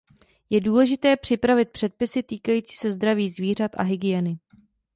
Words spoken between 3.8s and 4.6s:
hygieny.